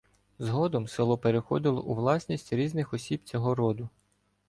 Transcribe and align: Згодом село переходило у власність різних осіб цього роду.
Згодом 0.39 0.87
село 0.87 1.17
переходило 1.17 1.81
у 1.81 1.95
власність 1.95 2.53
різних 2.53 2.93
осіб 2.93 3.23
цього 3.23 3.55
роду. 3.55 3.89